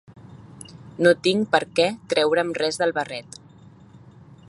[0.99, 3.43] I no tinc per què treure’m res del barret.